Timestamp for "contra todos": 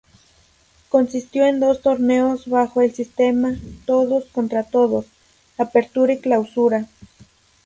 4.25-5.05